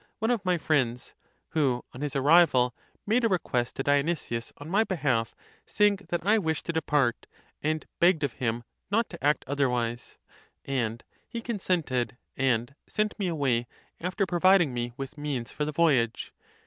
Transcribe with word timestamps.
one 0.17 0.31
of 0.31 0.43
my 0.43 0.57
friends; 0.57 1.13
who, 1.49 1.85
on 1.93 2.01
his 2.01 2.15
arrival, 2.15 2.73
made 3.05 3.23
a 3.23 3.29
request 3.29 3.75
to 3.75 3.83
Dionysius 3.83 4.51
on 4.57 4.67
my 4.67 4.83
behalf, 4.83 5.35
saying 5.67 5.97
that 6.09 6.25
I 6.25 6.39
wished 6.39 6.65
to 6.65 6.73
depart, 6.73 7.27
and 7.61 7.85
begged 7.99 8.23
of 8.23 8.33
him 8.41 8.63
?not 8.89 9.11
to 9.11 9.23
act 9.23 9.43
otherwise."? 9.45 10.17
And 10.65 11.03
he 11.29 11.39
consented, 11.39 12.17
and 12.35 12.73
sent 12.87 13.19
me 13.19 13.27
away 13.27 13.67
after 13.99 14.25
providing 14.25 14.73
me 14.73 14.91
with 14.97 15.19
means 15.19 15.51
for 15.51 15.65
the 15.65 15.71
voyage. 15.71 16.33